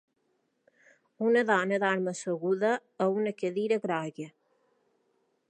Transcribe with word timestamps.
Una 1.25 1.43
dona 1.49 1.79
dorm 1.83 2.09
asseguda 2.13 2.73
a 3.07 3.11
una 3.21 3.35
cadira 3.43 3.79
groga. 3.87 4.29